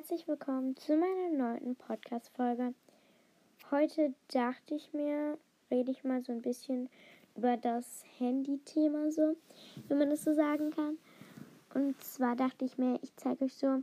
[0.00, 2.72] Herzlich willkommen zu meiner neuen Podcast-Folge.
[3.70, 5.36] Heute dachte ich mir,
[5.70, 6.88] rede ich mal so ein bisschen
[7.36, 9.36] über das Handy-Thema, so,
[9.88, 10.96] wenn man das so sagen kann.
[11.74, 13.82] Und zwar dachte ich mir, ich zeige euch so,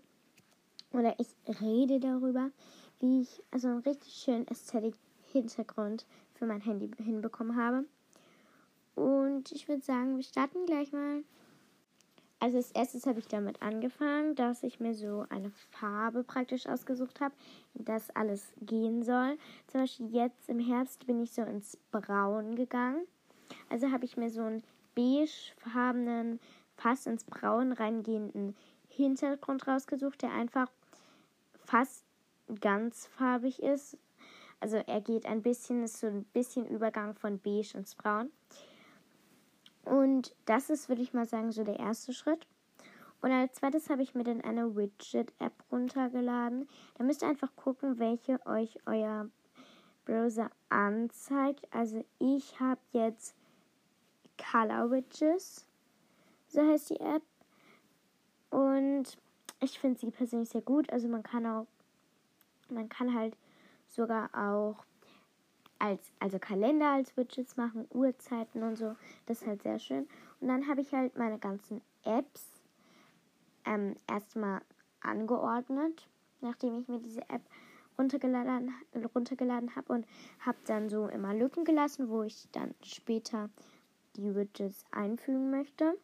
[0.92, 1.28] oder ich
[1.62, 2.50] rede darüber,
[3.00, 7.86] wie ich also einen richtig schönen Ästhetik-Hintergrund für mein Handy hinbekommen habe.
[8.96, 11.24] Und ich würde sagen, wir starten gleich mal.
[12.40, 17.20] Also als erstes habe ich damit angefangen, dass ich mir so eine Farbe praktisch ausgesucht
[17.20, 17.34] habe,
[17.74, 19.38] in das alles gehen soll.
[19.68, 23.08] Zum Beispiel jetzt im Herbst bin ich so ins Braun gegangen.
[23.70, 26.40] Also habe ich mir so einen beigefarbenen,
[26.76, 28.56] fast ins Braun reingehenden
[28.88, 30.70] Hintergrund rausgesucht, der einfach
[31.66, 32.04] fast
[32.62, 33.98] ganz farbig ist.
[34.60, 38.32] Also er geht ein bisschen, ist so ein bisschen Übergang von beige ins Braun.
[39.90, 42.46] Und das ist, würde ich mal sagen, so der erste Schritt.
[43.22, 46.68] Und als zweites habe ich mir dann eine Widget-App runtergeladen.
[46.96, 49.30] Da müsst ihr einfach gucken, welche euch euer
[50.06, 51.68] Browser anzeigt.
[51.74, 53.36] Also ich habe jetzt
[54.38, 55.66] Color Widgets,
[56.48, 57.24] so heißt die App.
[58.50, 59.18] Und
[59.60, 60.92] ich finde sie persönlich sehr gut.
[60.92, 61.66] Also man kann auch,
[62.70, 63.36] man kann halt
[63.88, 64.86] sogar auch
[65.80, 68.96] als, also Kalender als Widgets machen, Uhrzeiten und so.
[69.26, 70.08] Das ist halt sehr schön.
[70.40, 72.46] Und dann habe ich halt meine ganzen Apps
[73.66, 74.62] ähm, erstmal
[75.02, 76.08] angeordnet,
[76.42, 77.42] nachdem ich mir diese App
[77.98, 78.74] runtergeladen,
[79.16, 80.08] runtergeladen habe und
[80.40, 83.50] habe dann so immer Lücken gelassen, wo ich dann später
[84.16, 85.98] die Widgets einfügen möchte.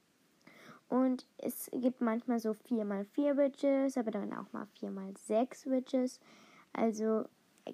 [0.90, 6.20] Und es gibt manchmal so 4x4 Widgets, aber dann auch mal 4x6 Widgets.
[6.74, 7.26] Also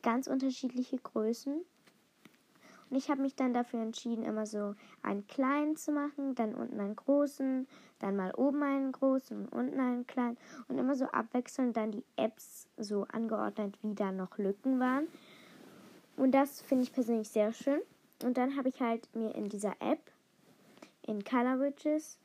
[0.01, 1.65] ganz unterschiedliche Größen.
[2.89, 4.73] Und ich habe mich dann dafür entschieden, immer so
[5.03, 7.67] einen kleinen zu machen, dann unten einen großen,
[7.99, 10.37] dann mal oben einen großen und unten einen kleinen
[10.67, 15.07] und immer so abwechselnd dann die Apps so angeordnet, wie da noch Lücken waren.
[16.17, 17.79] Und das finde ich persönlich sehr schön.
[18.23, 20.01] Und dann habe ich halt mir in dieser App,
[21.03, 22.17] in Color Widgets,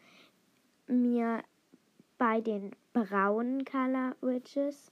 [0.86, 1.42] mir
[2.16, 4.90] bei den braunen Color Widgets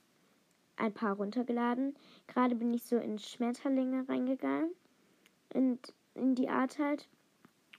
[0.77, 1.97] ein paar runtergeladen.
[2.27, 4.71] Gerade bin ich so in Schmetterlinge reingegangen
[5.55, 5.79] in,
[6.15, 7.09] in die Art halt.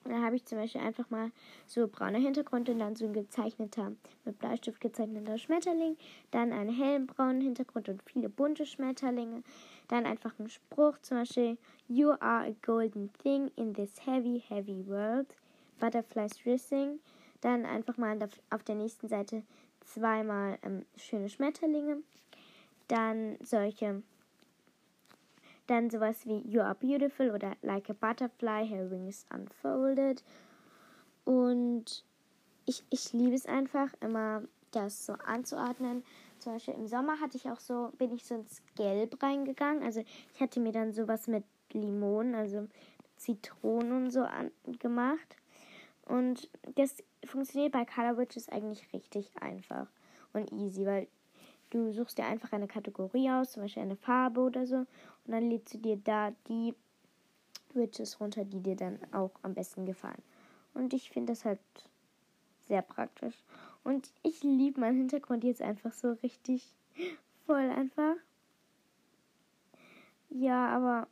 [0.04, 1.32] Und da habe ich zum Beispiel einfach mal
[1.66, 3.94] so brauner Hintergrund und dann so ein gezeichneter,
[4.26, 5.98] mit Bleistift gezeichneter Schmetterling.
[6.32, 9.44] Dann einen hellen braunen Hintergrund und viele bunte Schmetterlinge.
[9.88, 11.58] Dann einfach ein Spruch, zum Beispiel
[11.88, 15.28] You are a golden thing in this heavy, heavy world.
[15.80, 17.00] Butterflies racing.
[17.40, 18.18] Dann einfach mal
[18.50, 19.44] auf der nächsten Seite
[19.82, 22.04] zweimal ähm, schöne Schmetterlinge.
[22.90, 24.04] Dann solche
[25.68, 30.24] dann sowas wie You are beautiful oder Like a butterfly, her wings unfolded.
[31.26, 32.04] Und
[32.66, 36.04] ich, ich liebe es einfach, immer das so anzuordnen.
[36.40, 39.84] Zum Beispiel im Sommer hatte ich auch so, bin ich so ins Gelb reingegangen.
[39.84, 40.04] Also
[40.34, 42.68] ich hatte mir dann sowas mit Limonen, also
[43.16, 45.38] Zitronen und so an, gemacht.
[46.06, 49.88] Und das funktioniert bei Color Witches eigentlich richtig einfach
[50.34, 51.08] und easy, weil
[51.74, 54.86] Du suchst dir einfach eine Kategorie aus, zum Beispiel eine Farbe oder so.
[55.26, 56.74] Und dann lädst du dir da die
[57.74, 60.22] Widgets runter, die dir dann auch am besten gefallen.
[60.74, 61.60] Und ich finde das halt
[62.68, 63.36] sehr praktisch.
[63.84, 66.74] Und ich liebe meinen Hintergrund jetzt einfach so richtig
[67.46, 68.16] voll einfach.
[70.30, 71.08] Ja, aber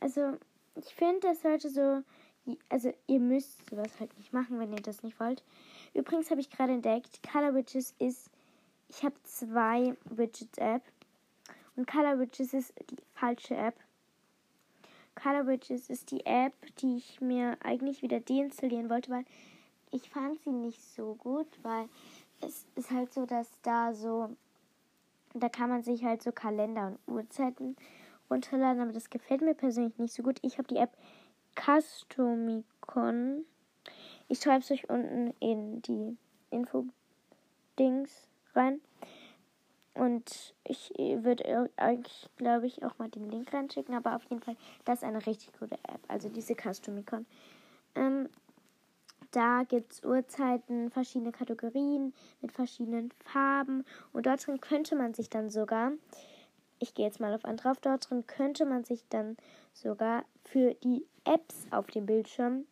[0.00, 0.36] also
[0.76, 2.02] ich finde, das sollte so,
[2.68, 5.42] also ihr müsst sowas halt nicht machen, wenn ihr das nicht wollt.
[5.94, 8.30] Übrigens habe ich gerade entdeckt, Color Witches ist
[8.88, 10.82] ich habe zwei Widgets-App.
[11.78, 13.76] Und Color Widgets ist die falsche App.
[15.14, 19.24] Color Widgets ist die App, die ich mir eigentlich wieder deinstallieren wollte, weil
[19.92, 21.88] ich fand sie nicht so gut, weil
[22.40, 24.28] es ist halt so, dass da so,
[25.34, 27.76] da kann man sich halt so Kalender und Uhrzeiten
[28.28, 30.40] runterladen, aber das gefällt mir persönlich nicht so gut.
[30.42, 30.96] Ich habe die App
[31.54, 33.44] Customicon.
[34.26, 36.16] Ich schreibe es euch unten in die
[36.50, 38.26] Info-Dings
[38.56, 38.80] rein.
[39.98, 43.96] Und ich würde euch, glaube ich, auch mal den Link reinschicken.
[43.96, 46.00] Aber auf jeden Fall, das ist eine richtig gute App.
[46.06, 47.26] Also diese Customicon.
[47.96, 48.28] Ähm,
[49.32, 53.84] da gibt es Uhrzeiten, verschiedene Kategorien mit verschiedenen Farben.
[54.12, 55.90] Und dort drin könnte man sich dann sogar,
[56.78, 59.36] ich gehe jetzt mal auf einen drauf, dort drin könnte man sich dann
[59.72, 62.66] sogar für die Apps auf dem Bildschirm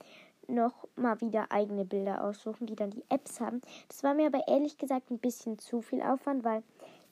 [0.49, 3.61] noch mal wieder eigene Bilder aussuchen, die dann die Apps haben.
[3.88, 6.62] Das war mir aber ehrlich gesagt ein bisschen zu viel Aufwand, weil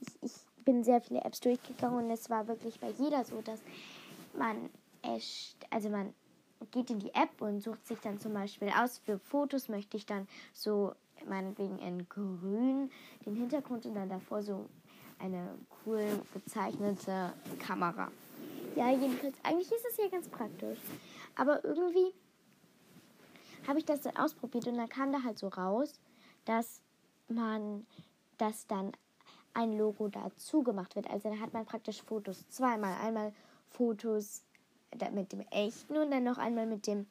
[0.07, 3.61] ich, ich bin sehr viele Apps durchgegangen und es war wirklich bei jeder so, dass
[4.37, 4.71] man
[5.03, 6.15] echt, also man
[6.71, 10.07] geht in die App und sucht sich dann zum Beispiel aus, für Fotos möchte ich
[10.07, 10.95] dann so
[11.29, 12.91] meinetwegen in grün
[13.27, 14.67] den Hintergrund und dann davor so
[15.19, 15.55] eine
[15.85, 18.11] cool gezeichnete Kamera.
[18.77, 20.79] Ja, jedenfalls, eigentlich ist es ja ganz praktisch.
[21.37, 22.13] Aber irgendwie
[23.67, 26.01] habe ich das dann ausprobiert und dann kam da halt so raus,
[26.45, 26.83] dass
[27.29, 27.87] man,
[28.39, 28.93] dass dann
[29.55, 31.09] ein Logo dazu gemacht wird.
[31.09, 32.95] Also dann hat man praktisch Fotos zweimal.
[33.01, 33.33] Einmal
[33.69, 34.43] Fotos
[35.13, 37.07] mit dem echten und dann noch einmal mit dem,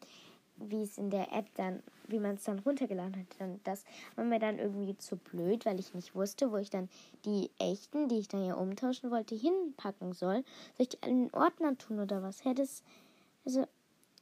[0.57, 3.47] wie es in der App dann, wie man es dann runtergeladen hat.
[3.47, 3.83] Und das
[4.15, 6.89] war mir dann irgendwie zu blöd, weil ich nicht wusste, wo ich dann
[7.25, 10.43] die echten, die ich dann ja umtauschen wollte, hinpacken soll.
[10.77, 12.45] Soll ich die in Ordner tun oder was?
[12.45, 12.83] Hätte es,
[13.45, 13.65] also,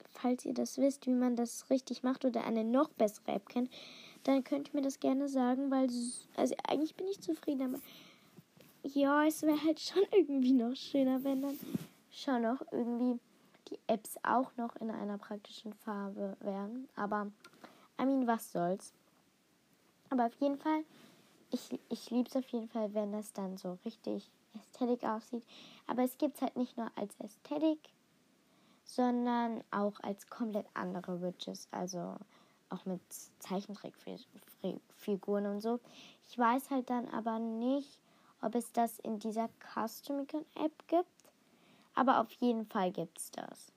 [0.09, 3.69] falls ihr das wisst, wie man das richtig macht oder eine noch bessere App kennt,
[4.23, 5.87] dann könnt ihr mir das gerne sagen, weil,
[6.35, 7.81] also eigentlich bin ich zufrieden damit.
[8.83, 11.59] Ja, es wäre halt schon irgendwie noch schöner, wenn dann
[12.09, 13.19] schon noch irgendwie
[13.69, 16.89] die Apps auch noch in einer praktischen Farbe wären.
[16.95, 17.31] Aber,
[17.99, 18.91] I mean, was soll's.
[20.09, 20.83] Aber auf jeden Fall,
[21.51, 25.43] ich, ich liebe es auf jeden Fall, wenn das dann so richtig ästhetisch aussieht.
[25.85, 27.77] Aber es gibt es halt nicht nur als Ästhetik,
[28.83, 31.67] sondern auch als komplett andere Widgets.
[31.71, 32.15] Also
[32.69, 33.01] auch mit
[33.39, 35.79] Zeichentrickfiguren und so.
[36.27, 37.99] Ich weiß halt dann aber nicht,
[38.41, 41.07] ob es das in dieser Customicon App gibt.
[41.93, 43.71] Aber auf jeden Fall gibt es das.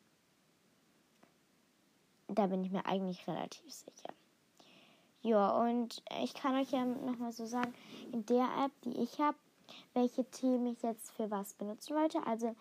[2.29, 4.15] Da bin ich mir eigentlich relativ sicher.
[5.23, 7.75] Ja, und ich kann euch ja nochmal so sagen,
[8.13, 9.39] in der App, die ich habe,
[9.95, 12.25] welche Themen ich jetzt für was benutzen wollte.
[12.27, 12.55] Also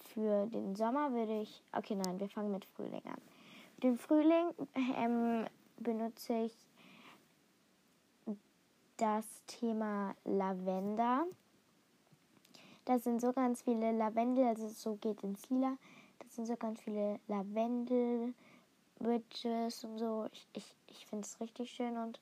[0.00, 1.62] für den Sommer würde ich.
[1.72, 3.20] Okay, nein, wir fangen mit Frühling an.
[3.74, 4.52] Für den Frühling
[4.96, 5.46] ähm,
[5.78, 6.52] benutze ich
[9.02, 11.26] das Thema Lavender.
[12.84, 15.76] Da sind so ganz viele Lavendel, also so geht ins Lila.
[16.20, 18.32] Das sind so ganz viele Lavendel,
[19.00, 20.28] Witches und so.
[20.32, 22.20] Ich, ich, ich finde es richtig schön und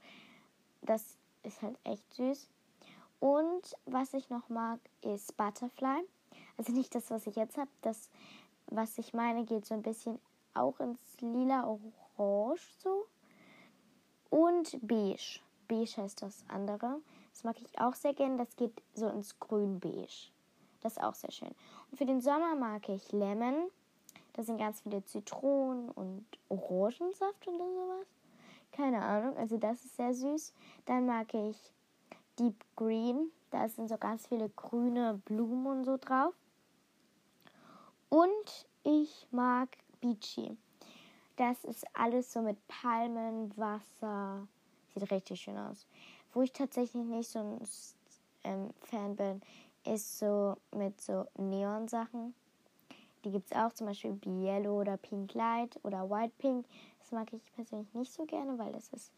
[0.81, 2.49] das ist halt echt süß.
[3.21, 6.03] Und was ich noch mag, ist Butterfly.
[6.57, 7.71] Also nicht das, was ich jetzt habe.
[7.83, 8.09] Das,
[8.69, 10.19] was ich meine, geht so ein bisschen
[10.55, 11.79] auch ins Lila
[12.17, 13.07] Orange so.
[14.31, 15.41] Und Beige.
[15.71, 17.01] Beige heißt das andere.
[17.33, 18.39] Das mag ich auch sehr gerne.
[18.39, 20.33] Das geht so ins Grün-Beige.
[20.81, 21.55] Das ist auch sehr schön.
[21.91, 23.71] Und für den Sommer mag ich Lemon.
[24.33, 28.07] Da sind ganz viele Zitronen und Orangensaft oder sowas.
[28.73, 29.37] Keine Ahnung.
[29.37, 30.53] Also das ist sehr süß.
[30.87, 31.57] Dann mag ich
[32.39, 33.31] Deep Green.
[33.51, 36.35] Da sind so ganz viele grüne Blumen und so drauf.
[38.09, 39.69] Und ich mag
[40.01, 40.57] Beachy.
[41.37, 44.49] Das ist alles so mit Palmen, Wasser.
[44.95, 45.87] Sieht richtig schön aus.
[46.33, 47.61] Wo ich tatsächlich nicht so ein
[48.45, 49.41] ähm, Fan bin,
[49.85, 52.35] ist so mit so Neon-Sachen.
[53.25, 56.67] Die gibt es auch, zum Beispiel Yellow oder Pink Light oder White Pink.
[57.01, 59.13] Das mag ich persönlich nicht so gerne, weil das ist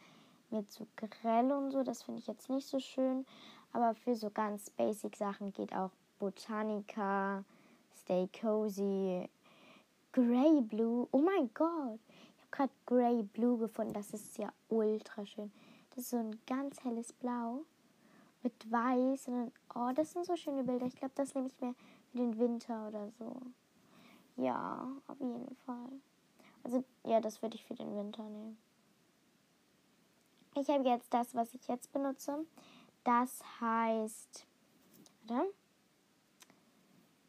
[0.50, 1.82] mir zu grell und so.
[1.82, 3.24] Das finde ich jetzt nicht so schön.
[3.72, 7.44] Aber für so ganz basic Sachen geht auch Botanica,
[8.02, 9.28] Stay Cozy,
[10.12, 11.08] Grey Blue.
[11.12, 12.00] Oh mein Gott.
[12.52, 13.94] Gerade Grey Blue gefunden.
[13.94, 15.50] Das ist ja ultra schön.
[15.90, 17.64] Das ist so ein ganz helles Blau
[18.42, 19.26] mit Weiß.
[19.28, 20.86] Und dann, oh, das sind so schöne Bilder.
[20.86, 21.74] Ich glaube, das nehme ich mir
[22.10, 23.40] für den Winter oder so.
[24.36, 25.90] Ja, auf jeden Fall.
[26.62, 28.56] Also, ja, das würde ich für den Winter nehmen.
[30.54, 32.44] Ich habe jetzt das, was ich jetzt benutze.
[33.04, 34.46] Das heißt,
[35.24, 35.46] oder?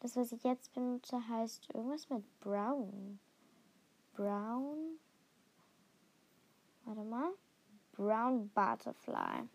[0.01, 3.20] Das, was ich jetzt benutze, heißt irgendwas mit Brown.
[4.13, 5.00] Brown.
[6.86, 7.32] Warte mal.
[7.94, 9.48] Brown Butterfly.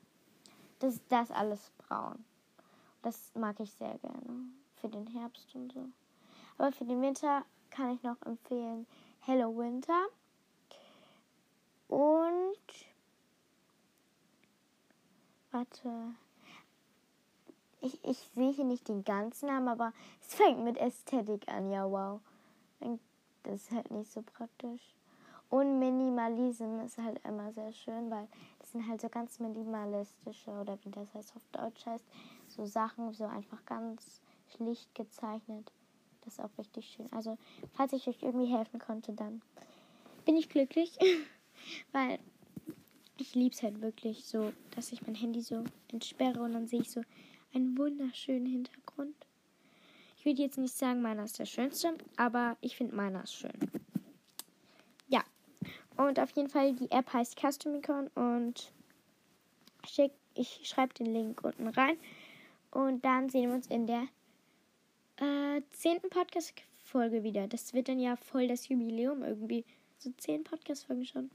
[0.78, 2.24] Das ist das alles braun.
[3.02, 4.50] Das mag ich sehr gerne.
[4.76, 5.88] Für den Herbst und so.
[6.56, 8.86] Aber für den Winter kann ich noch empfehlen
[9.20, 10.06] Hello Winter.
[11.88, 12.56] Und
[15.50, 16.14] warte.
[17.80, 21.70] Ich, ich sehe hier nicht den ganzen Namen, aber es fängt mit Ästhetik an.
[21.70, 22.20] Ja, wow.
[23.42, 24.97] Das ist halt nicht so praktisch.
[25.50, 28.28] Und Minimalism ist halt immer sehr schön, weil
[28.58, 32.04] das sind halt so ganz minimalistische oder wie das heißt auf Deutsch heißt,
[32.48, 34.20] so Sachen, so einfach ganz
[34.54, 35.72] schlicht gezeichnet.
[36.22, 37.10] Das ist auch richtig schön.
[37.12, 37.38] Also,
[37.72, 39.40] falls ich euch irgendwie helfen konnte, dann
[40.26, 40.98] bin ich glücklich,
[41.92, 42.18] weil
[43.16, 46.82] ich liebe es halt wirklich so, dass ich mein Handy so entsperre und dann sehe
[46.82, 47.00] ich so
[47.54, 49.14] einen wunderschönen Hintergrund.
[50.18, 53.52] Ich würde jetzt nicht sagen, meiner ist der schönste, aber ich finde meiner ist schön.
[55.98, 58.72] Und auf jeden Fall, die App heißt Customicon und
[59.84, 61.98] schick, ich schreibe den Link unten rein.
[62.70, 64.06] Und dann sehen wir uns in der
[65.16, 67.48] äh, zehnten Podcast-Folge wieder.
[67.48, 69.64] Das wird dann ja voll das Jubiläum irgendwie.
[69.98, 71.30] So zehn Podcast-Folgen schon.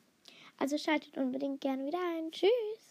[0.58, 2.32] Also schaltet unbedingt gerne wieder ein.
[2.32, 2.83] Tschüss!